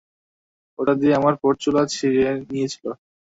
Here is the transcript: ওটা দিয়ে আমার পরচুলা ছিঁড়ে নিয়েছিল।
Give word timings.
ওটা 0.79 0.93
দিয়ে 0.99 1.13
আমার 1.19 1.33
পরচুলা 1.41 1.81
ছিঁড়ে 1.93 2.23
নিয়েছিল। 2.49 2.85